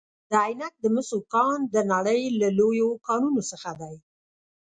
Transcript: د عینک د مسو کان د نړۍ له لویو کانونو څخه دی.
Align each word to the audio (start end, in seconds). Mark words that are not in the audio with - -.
د 0.29 0.31
عینک 0.43 0.73
د 0.83 0.85
مسو 0.95 1.17
کان 1.33 1.59
د 1.73 1.75
نړۍ 1.93 2.21
له 2.41 2.47
لویو 2.59 2.89
کانونو 3.07 3.41
څخه 3.51 3.69
دی. 3.81 3.95